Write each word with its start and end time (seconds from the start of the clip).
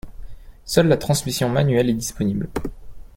Seule 0.65 0.87
la 0.87 0.97
transmission 0.97 1.47
manuelle 1.49 1.91
est 1.91 1.93
disponible. 1.93 2.49